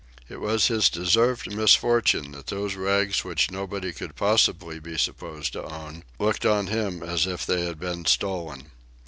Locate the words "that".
2.31-2.47